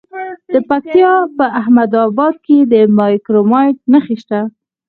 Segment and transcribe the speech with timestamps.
[0.53, 2.73] د پکتیا په احمد اباد کې د
[3.25, 4.39] کرومایټ نښې شته.